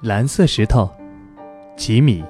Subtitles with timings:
[0.00, 0.88] 蓝色石头，
[1.76, 2.24] 吉米。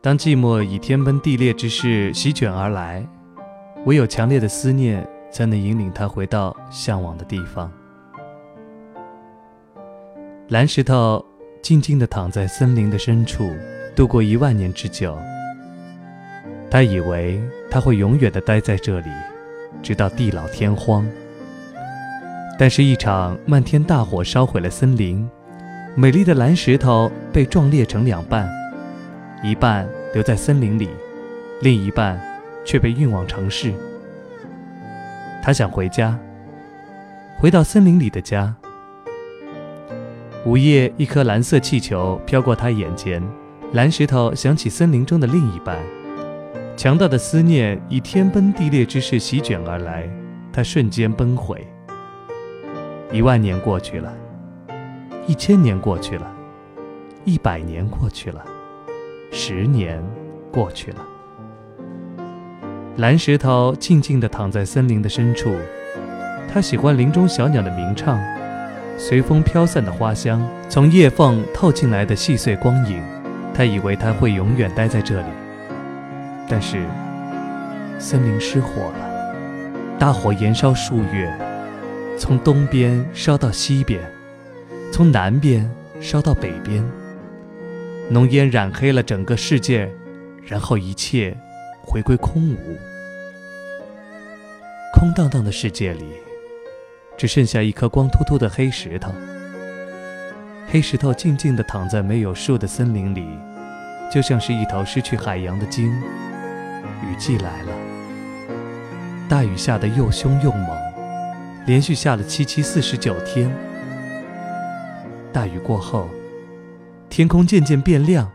[0.00, 3.04] 当寂寞以天崩地裂之势席卷而来，
[3.86, 7.68] 唯有强烈的思念才能引领他回到向往的地方。
[10.46, 11.24] 蓝石头
[11.60, 13.50] 静静地躺在森林的深处，
[13.96, 15.18] 度过一万年之久。
[16.70, 19.08] 他以为他会永远地待在这里。
[19.82, 21.06] 直到地老天荒。
[22.58, 25.28] 但是，一场漫天大火烧毁了森林，
[25.94, 28.48] 美丽的蓝石头被撞裂成两半，
[29.44, 30.88] 一半留在森林里，
[31.62, 32.20] 另一半
[32.64, 33.72] 却被运往城市。
[35.40, 36.18] 他想回家，
[37.38, 38.54] 回到森林里的家。
[40.44, 43.22] 午夜，一颗蓝色气球飘过他眼前，
[43.72, 45.78] 蓝石头想起森林中的另一半。
[46.78, 50.08] 强大的思念以天崩地裂之势席卷而来，
[50.52, 51.66] 他瞬间崩毁。
[53.10, 54.14] 一万年过去了，
[55.26, 56.32] 一千年过去了，
[57.24, 58.44] 一百年过去了，
[59.32, 60.00] 十年
[60.52, 61.04] 过去了。
[62.98, 65.52] 蓝石头静静地躺在森林的深处，
[66.48, 68.20] 他喜欢林中小鸟的鸣唱，
[68.96, 73.02] 随风飘散的花香，从叶缝透进来的细碎光影。
[73.52, 75.28] 他以为他会永远待在这里。
[76.48, 76.82] 但是，
[77.98, 79.34] 森林失火了，
[79.98, 81.30] 大火延烧数月，
[82.16, 84.00] 从东边烧到西边，
[84.90, 86.82] 从南边烧到北边。
[88.10, 89.92] 浓烟染黑了整个世界，
[90.42, 91.36] 然后一切
[91.82, 92.78] 回归空无。
[94.94, 96.06] 空荡荡的世界里，
[97.18, 99.12] 只剩下一颗光秃秃的黑石头。
[100.66, 103.26] 黑石头静静地躺在没有树的森林里，
[104.10, 105.92] 就像是一头失去海洋的鲸。
[107.02, 107.72] 雨季来了，
[109.28, 110.76] 大雨下得又凶又猛，
[111.66, 113.50] 连续下了七七四十九天。
[115.32, 116.08] 大雨过后，
[117.08, 118.30] 天空渐渐变亮，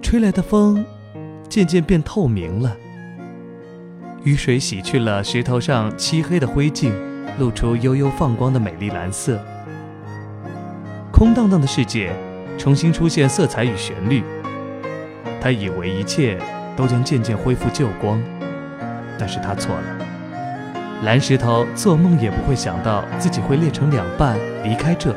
[0.00, 0.84] 吹来的风
[1.48, 2.76] 渐渐变透明了。
[4.24, 6.92] 雨水洗去了石头上漆黑的灰烬，
[7.38, 9.40] 露出悠悠放光的美丽蓝色。
[11.12, 12.12] 空荡荡的世界
[12.58, 14.24] 重新出现色彩与旋律。
[15.40, 16.40] 他以为一切。
[16.76, 18.22] 都将渐渐恢复旧光，
[19.18, 19.82] 但是他错了。
[21.04, 25.16] 蓝石头做梦也不会想到自己会裂成两半，离开这里。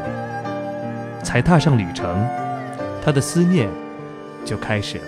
[1.23, 2.27] 才踏上旅程，
[3.03, 3.67] 他的思念
[4.43, 5.03] 就开始了。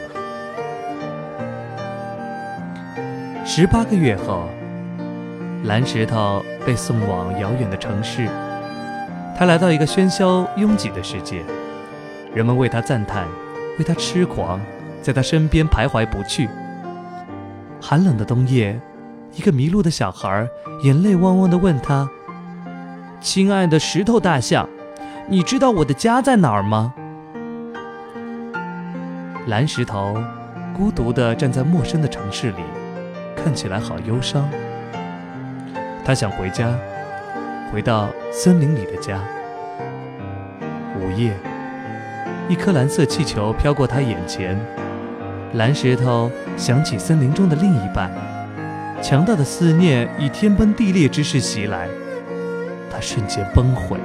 [3.45, 4.49] 十八个月后，
[5.63, 8.27] 蓝石头被送往遥远的城市。
[9.37, 11.43] 他来到一个喧嚣拥挤的世界，
[12.33, 13.27] 人们为他赞叹，
[13.77, 14.59] 为他痴狂。
[15.07, 16.49] 在他身边徘徊不去。
[17.79, 18.77] 寒冷的冬夜，
[19.35, 20.45] 一个迷路的小孩
[20.83, 22.09] 眼泪汪汪地问他
[23.21, 24.67] ：“亲爱的石头大象，
[25.29, 26.93] 你知道我的家在哪儿吗？”
[29.47, 30.21] 蓝石头
[30.75, 32.63] 孤独地站在陌生的城市里，
[33.33, 34.45] 看起来好忧伤。
[36.03, 36.77] 他想回家，
[37.71, 39.21] 回到森林里的家。
[40.99, 41.31] 午夜，
[42.49, 44.59] 一颗蓝色气球飘过他眼前。
[45.53, 48.11] 蓝石头想起森林中的另一半，
[49.01, 51.87] 强大的思念以天崩地裂之势袭来，
[52.91, 53.97] 他瞬间崩毁。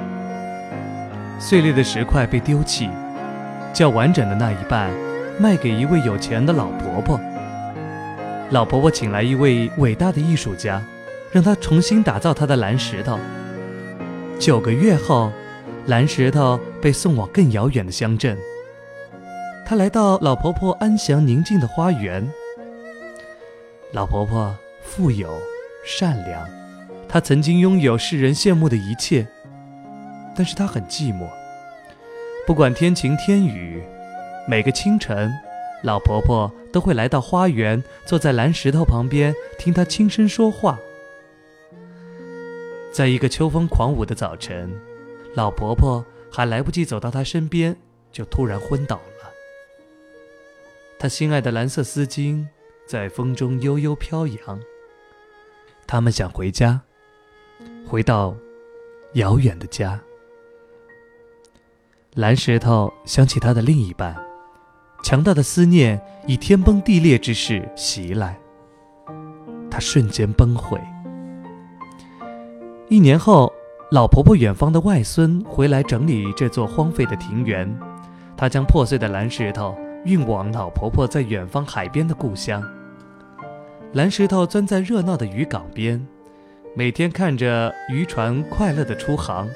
[1.41, 2.89] 碎裂的石块被丢弃，
[3.75, 4.89] 较完整的那一半
[5.39, 7.21] 卖给一位有钱的老婆婆。
[8.51, 10.81] 老婆婆请来一位伟大的艺术家，
[11.33, 13.19] 让他重新打造他的蓝石头。
[14.39, 15.33] 九个月后，
[15.87, 18.39] 蓝石头被送往更遥远的乡镇。
[19.65, 22.31] 他来到老婆婆安详宁静的花园。
[23.93, 25.39] 老婆婆富有、
[25.85, 26.49] 善良，
[27.09, 29.27] 她曾经拥有世人羡慕的一切，
[30.35, 31.27] 但是她很寂寞。
[32.47, 33.83] 不管天晴天雨，
[34.49, 35.33] 每个清晨，
[35.83, 40.79] 老婆婆都会来到花园，坐在蓝石头旁边，听她轻声说话。
[42.93, 44.71] 在一个秋风狂舞的早晨，
[45.35, 47.77] 老婆婆还来不及走到他身边，
[48.11, 49.12] 就突然昏倒了。
[51.03, 52.47] 他心爱的蓝色丝巾
[52.87, 54.61] 在风中悠悠飘扬。
[55.85, 56.81] 他们想回家，
[57.85, 58.37] 回到
[59.15, 59.99] 遥远的家。
[62.15, 64.15] 蓝石头想起他的另一半，
[65.03, 68.39] 强大的思念以天崩地裂之势袭来，
[69.69, 70.81] 他瞬间崩毁。
[72.89, 73.53] 一年后，
[73.91, 77.77] 老婆婆远方的外孙回来整理这座荒废的庭园，
[78.37, 79.77] 他将破碎的蓝石头。
[80.05, 82.63] 运往老婆婆在远方海边的故乡。
[83.93, 86.07] 蓝石头钻在热闹的渔港边，
[86.75, 89.49] 每天看着渔船快乐的出航，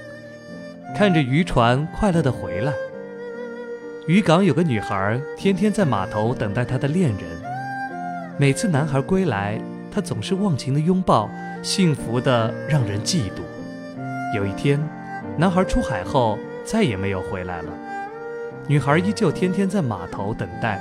[0.95, 2.73] 看着渔船快乐的回来。
[4.07, 7.21] 渔港有个女孩，天天在码头等待她的恋人。
[8.39, 9.59] 每次男孩归来，
[9.91, 11.29] 她总是忘情的拥抱，
[11.63, 13.41] 幸福的让人嫉妒。
[14.35, 14.79] 有一天，
[15.37, 17.73] 男孩出海后再也没有回来了，
[18.69, 20.81] 女孩依旧天天在码头等待。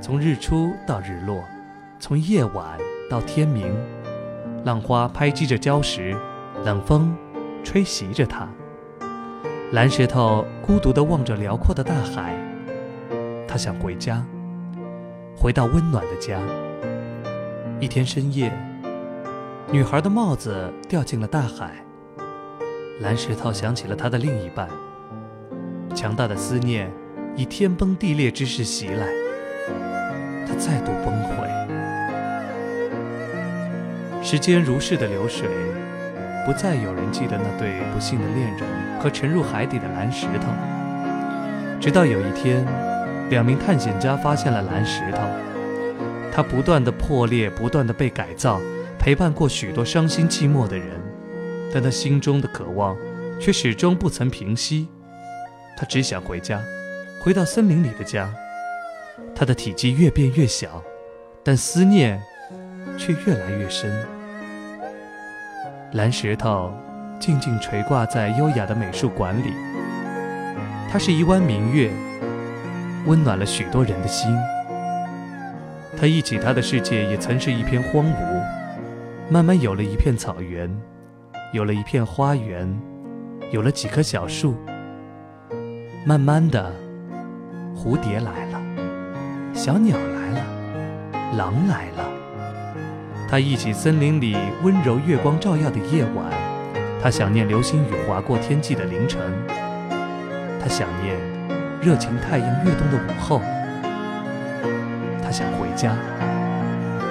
[0.00, 1.42] 从日出到日落，
[1.98, 2.78] 从夜晚
[3.10, 3.76] 到天明，
[4.64, 6.16] 浪花拍击着礁石，
[6.64, 7.16] 冷风
[7.64, 8.48] 吹袭着她。
[9.72, 12.34] 蓝石头孤独地望着辽阔的大海，
[13.48, 14.24] 他想回家，
[15.36, 16.38] 回到温暖的家。
[17.80, 18.52] 一天深夜，
[19.72, 21.72] 女孩的帽子掉进了大海。
[23.00, 24.68] 蓝石头想起了他的另一半，
[25.94, 26.90] 强大的思念
[27.36, 29.06] 以天崩地裂之势袭来，
[30.46, 31.48] 他再度崩溃。
[34.22, 35.48] 时间如逝的流水。
[36.46, 38.66] 不再有人记得那对不幸的恋人
[38.98, 40.50] 和沉入海底的蓝石头。
[41.78, 42.64] 直到有一天，
[43.28, 45.18] 两名探险家发现了蓝石头，
[46.32, 48.58] 它不断的破裂，不断的被改造，
[48.98, 50.86] 陪伴过许多伤心寂寞的人，
[51.74, 52.96] 但他心中的渴望
[53.38, 54.88] 却始终不曾平息。
[55.80, 56.62] 他只想回家，
[57.22, 58.30] 回到森林里的家。
[59.34, 60.84] 他的体积越变越小，
[61.42, 62.20] 但思念
[62.98, 63.90] 却越来越深。
[65.92, 66.70] 蓝石头
[67.18, 69.54] 静静垂挂在优雅的美术馆里，
[70.92, 71.90] 它是一弯明月，
[73.06, 74.36] 温暖了许多人的心。
[75.96, 78.44] 他忆起他的世界也曾是一片荒芜，
[79.30, 80.70] 慢慢有了一片草原，
[81.54, 82.70] 有了一片花园，
[83.50, 84.54] 有了几棵小树。
[86.02, 86.72] 慢慢的，
[87.76, 88.60] 蝴蝶来了，
[89.52, 92.08] 小鸟来了，狼来了。
[93.28, 96.26] 他忆起森林里温柔月光照耀的夜晚，
[97.02, 99.20] 他想念流星雨划过天际的凌晨，
[100.58, 101.16] 他想念
[101.82, 103.42] 热情太阳跃动的午后，
[105.22, 105.94] 他想回家。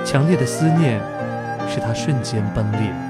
[0.03, 0.99] 强烈的思念
[1.69, 3.08] 使他瞬间崩裂。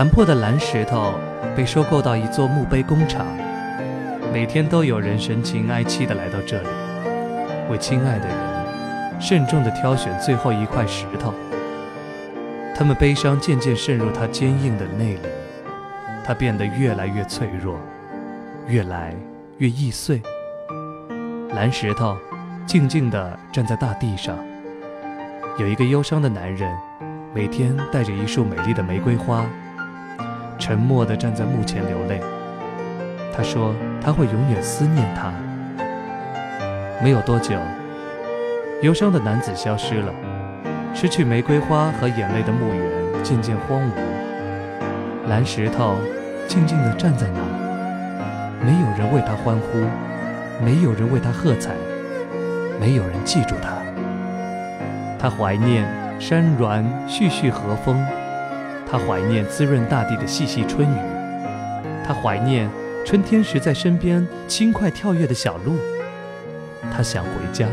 [0.00, 1.12] 残破的蓝石头
[1.54, 3.26] 被收购到一座墓碑工厂，
[4.32, 6.68] 每天都有人神情哀戚地来到这里，
[7.70, 9.20] 为亲爱的人。
[9.20, 11.34] 慎重地挑选最后一块石头，
[12.74, 15.28] 他们悲伤渐渐渗入他坚硬的内里，
[16.24, 17.78] 他变得越来越脆弱，
[18.68, 19.14] 越来
[19.58, 20.22] 越易碎。
[21.50, 22.16] 蓝石头
[22.64, 24.34] 静静地站在大地上，
[25.58, 26.74] 有一个忧伤的男人，
[27.34, 29.44] 每天带着一束美丽的玫瑰花，
[30.60, 32.20] 沉默地站在墓前流泪。
[33.34, 35.32] 他说他会永远思念他。
[37.02, 37.56] 没有多久。
[38.82, 40.12] 忧伤的男子消失了，
[40.94, 43.92] 失去玫瑰花和眼泪的墓园渐渐荒芜。
[45.28, 45.96] 蓝石头
[46.46, 49.78] 静静地站在那儿，没有人为他欢呼，
[50.64, 51.74] 没有人为他喝彩，
[52.80, 53.76] 没有人记住他。
[55.18, 55.86] 他怀念
[56.18, 58.02] 山峦徐徐和风，
[58.90, 60.98] 他怀念滋润大地的细细春雨，
[62.04, 62.68] 他怀念
[63.06, 65.76] 春天时在身边轻快跳跃的小鹿。
[66.92, 67.68] 他想回家。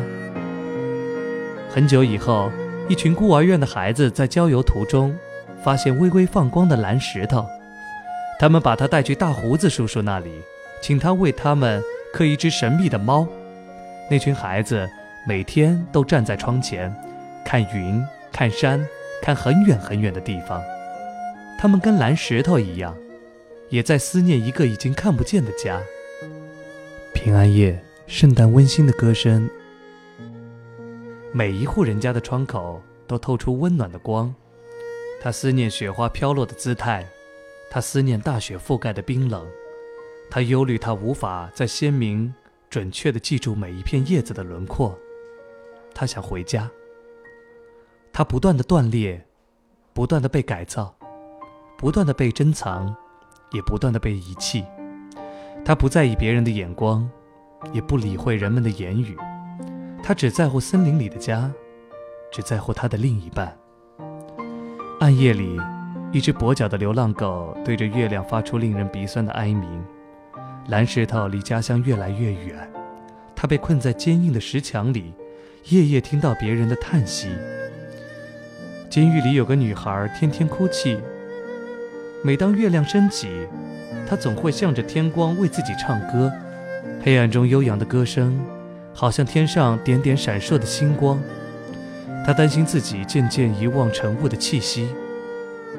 [1.74, 2.52] 很久以后，
[2.88, 5.18] 一群孤儿院的孩子在郊游途中
[5.64, 7.48] 发现微微放光的蓝石头，
[8.40, 10.30] 他们把它带去大胡子叔叔那里，
[10.84, 11.82] 请他为他们
[12.14, 13.28] 刻一只神秘的猫。
[14.08, 14.88] 那群孩子
[15.28, 16.96] 每天都站在窗前，
[17.44, 18.88] 看云，看山，
[19.20, 20.62] 看很远很远的地方。
[21.58, 22.96] 他们跟蓝石头一样，
[23.70, 25.82] 也在思念一个已经看不见的家。
[27.14, 29.50] 平安夜，圣诞温馨的歌声。
[31.34, 34.34] 每一户人家的窗口都透出温暖的光，
[35.20, 37.06] 他思念雪花飘落的姿态，
[37.70, 39.46] 他思念大雪覆盖的冰冷，
[40.30, 42.34] 他忧虑他无法再鲜明、
[42.70, 44.98] 准确地记住每一片叶子的轮廓，
[45.94, 46.70] 他想回家。
[48.14, 49.24] 他不断地断裂，
[49.94, 50.97] 不断地被改造，
[51.78, 52.94] 不断的被珍藏，
[53.52, 54.66] 也不断的被遗弃。
[55.64, 57.08] 他不在意别人的眼光，
[57.72, 59.16] 也不理会人们的言语。
[60.02, 61.52] 他只在乎森林里的家，
[62.32, 63.56] 只在乎他的另一半。
[65.00, 65.56] 暗夜里，
[66.12, 69.86] 一只跛脚的流浪狗对着月亮发出令人鼻酸的哀鸣。
[70.70, 72.68] 蓝石头离家乡越来越远，
[73.36, 75.14] 他被困在坚硬的石墙里，
[75.66, 77.30] 夜夜听到别人的叹息。
[78.90, 80.98] 监狱里有个女孩，天天哭泣。
[82.24, 83.28] 每当月亮升起，
[84.08, 86.32] 他总会向着天光为自己唱歌。
[87.04, 88.40] 黑暗中悠扬的歌声。
[88.94, 91.22] 好像天上点点闪烁的星光，
[92.26, 94.90] 他担心自己渐渐遗忘晨雾的气息，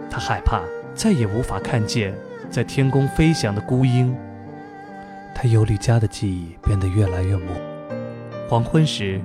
[0.08, 0.62] 他害怕
[0.94, 2.14] 再也无法看见
[2.48, 4.14] 在天空飞翔的孤鹰。
[5.34, 7.60] 他游离家的记忆变得越来越模糊。
[8.48, 9.20] 黄昏时，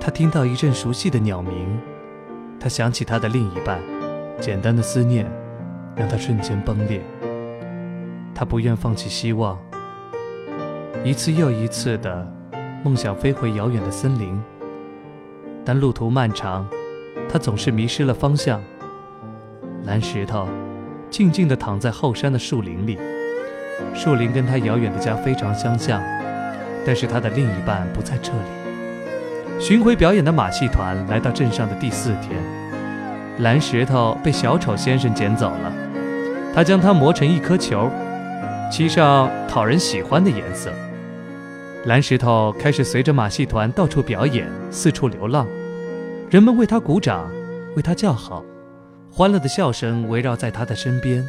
[0.00, 1.76] 他听到一阵熟悉的鸟鸣，
[2.60, 3.80] 他想起他的另一半，
[4.40, 5.26] 简单的思念
[5.96, 7.00] 让他瞬间崩裂。
[8.34, 9.58] 他不愿放弃希望，
[11.04, 12.26] 一次又一次的
[12.82, 14.40] 梦想飞回遥远的森林，
[15.64, 16.66] 但路途漫长，
[17.28, 18.60] 他总是迷失了方向。
[19.84, 20.48] 蓝石头
[21.10, 22.98] 静静地躺在后山的树林里，
[23.94, 26.00] 树林跟他遥远的家非常相像，
[26.86, 29.60] 但是他的另一半不在这里。
[29.60, 32.40] 巡回表演的马戏团来到镇上的第四天，
[33.38, 35.72] 蓝石头被小丑先生捡走了，
[36.54, 37.90] 他将它磨成一颗球。
[38.70, 40.72] 漆上讨人喜欢的颜色，
[41.84, 45.46] 蓝石头开始随着马戏团到处表演，四处流浪。
[46.30, 47.30] 人们为他鼓掌，
[47.76, 48.42] 为他叫好，
[49.10, 51.22] 欢乐的笑声围绕在他的身边。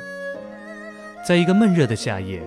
[1.28, 2.42] 在一个闷热的夏夜，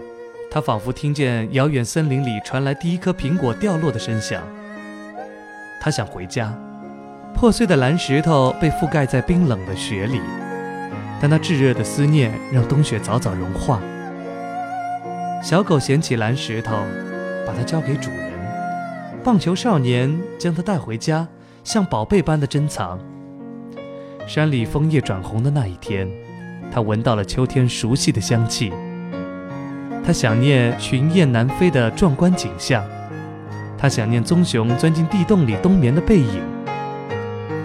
[0.51, 4.43] 他仿佛听见遥远森林里传来第一颗苹果掉落的声响。
[5.79, 6.59] 他想回家，
[7.35, 10.23] 破碎的蓝石头被覆盖在冰冷的雪里，
[11.21, 13.81] 但那炙热的思念让冬雪早早融化。
[15.43, 16.77] 小狗捡起蓝石头，
[17.47, 18.33] 把它交给主人。
[19.23, 21.27] 棒球少年将它带回家，
[21.65, 22.99] 像宝贝般的珍藏。
[24.27, 26.09] 山里枫叶转红的那一天，
[26.73, 28.73] 他闻到了秋天熟悉的香气。
[30.05, 32.85] 他想念群雁南飞的壮观景象，
[33.79, 36.43] 他想念棕熊钻进地洞里冬眠的背影。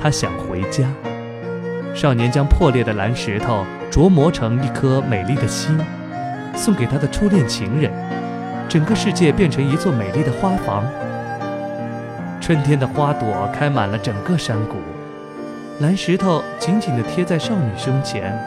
[0.01, 0.87] 他想回家。
[1.93, 5.77] 少年将破裂的蓝石头琢磨成一颗美丽的心。
[6.53, 7.91] 送给他的初恋情人，
[8.67, 10.83] 整个世界变成一座美丽的花房。
[12.41, 14.75] 春天的花朵开满了整个山谷，
[15.79, 18.37] 蓝石头紧紧地贴在少女胸前，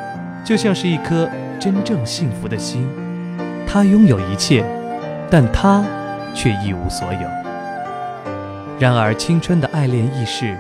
[0.44, 2.86] 就像是一颗真正幸福的心。
[3.66, 4.64] 他拥有一切，
[5.30, 5.82] 但他
[6.34, 7.20] 却一无所有。
[8.78, 10.56] 然而，青春的爱恋易逝，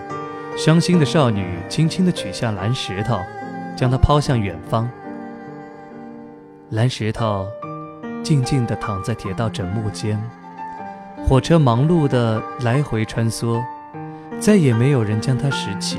[0.56, 3.18] 伤心的少女轻轻地取下蓝石头，
[3.76, 4.88] 将它抛向远方。
[6.70, 7.46] 蓝石头
[8.22, 10.18] 静静地躺在铁道枕木间，
[11.26, 13.60] 火车忙碌地来回穿梭，
[14.38, 15.98] 再也没有人将它拾起。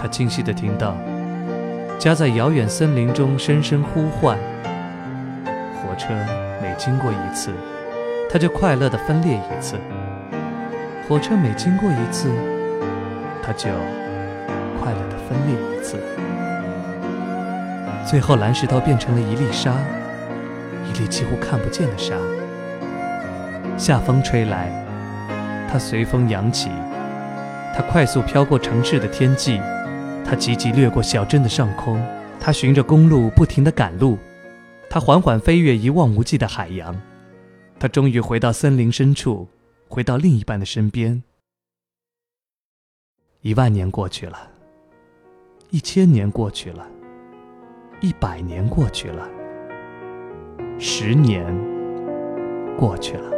[0.00, 0.94] 他清晰地听到
[1.98, 4.38] 家在遥远森林中深深呼唤。
[5.74, 6.08] 火车
[6.62, 7.52] 每经过一次，
[8.30, 9.76] 它就快乐地分裂一次；
[11.06, 12.30] 火车每经过一次，
[13.48, 13.70] 它就
[14.78, 15.96] 快乐地分裂一次。
[18.06, 19.72] 最后，蓝石头变成了一粒沙，
[20.86, 22.14] 一粒几乎看不见的沙。
[23.78, 24.70] 夏风吹来，
[25.66, 26.68] 它随风扬起，
[27.74, 29.58] 它快速飘过城市的天际，
[30.26, 31.98] 它急急掠过小镇的上空，
[32.38, 34.18] 它循着公路不停地赶路，
[34.90, 36.94] 它缓缓飞越一望无际的海洋，
[37.80, 39.48] 它终于回到森林深处，
[39.88, 41.22] 回到另一半的身边。
[43.40, 44.36] 一万年过去了，
[45.70, 46.84] 一千年过去了。
[48.00, 49.28] 一百年过去了，
[50.76, 51.44] 十年
[52.76, 53.30] 过去了。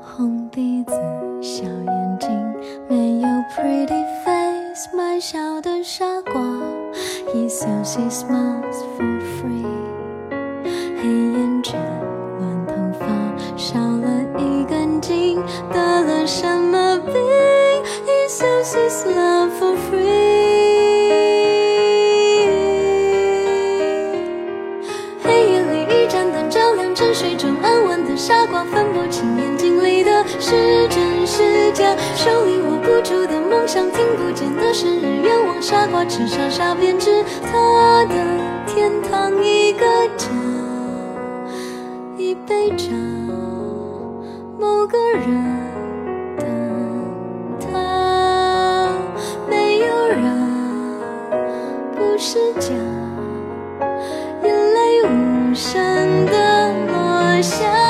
[0.00, 0.92] 红鼻子，
[1.40, 2.54] 小眼睛，
[2.88, 6.42] 没有 pretty face，蛮小的傻瓜。
[7.32, 9.20] He sells his smiles for
[31.32, 38.14] 是真是假，手里握不住的梦想，听不见的生日愿望，傻瓜痴傻傻编织他的
[38.66, 39.86] 天堂，一个
[40.18, 40.28] 家，
[42.18, 42.90] 一杯茶，
[44.60, 45.26] 某个人
[46.36, 46.44] 的
[47.58, 48.90] 他，
[49.48, 50.20] 没有人
[51.96, 52.74] 不是假，
[54.42, 57.40] 眼泪无声的落。
[57.40, 57.81] 下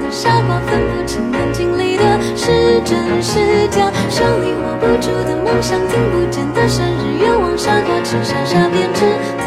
[0.00, 2.04] 的傻瓜分不清眼睛里的
[2.36, 9.37] 是真是假，手里握不住的梦想，听不见的生日愿望，傻瓜只傻傻编织。